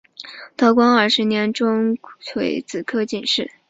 [0.55, 3.51] 道光二十年中庚子科进士。